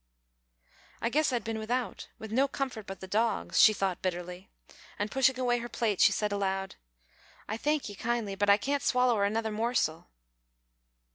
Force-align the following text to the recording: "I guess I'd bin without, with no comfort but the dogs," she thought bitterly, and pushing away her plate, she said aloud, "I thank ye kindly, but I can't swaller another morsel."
"I 0.99 1.09
guess 1.11 1.31
I'd 1.31 1.43
bin 1.43 1.59
without, 1.59 2.07
with 2.17 2.31
no 2.31 2.47
comfort 2.47 2.87
but 2.87 3.01
the 3.01 3.07
dogs," 3.07 3.59
she 3.61 3.71
thought 3.71 4.01
bitterly, 4.01 4.49
and 4.97 5.11
pushing 5.11 5.37
away 5.37 5.59
her 5.59 5.69
plate, 5.69 6.01
she 6.01 6.11
said 6.11 6.31
aloud, 6.31 6.73
"I 7.47 7.55
thank 7.55 7.87
ye 7.87 7.93
kindly, 7.93 8.33
but 8.33 8.49
I 8.49 8.57
can't 8.57 8.81
swaller 8.81 9.23
another 9.23 9.51
morsel." 9.51 10.07